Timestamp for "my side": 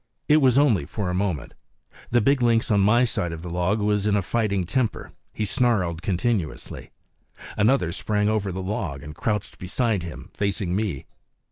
2.79-3.31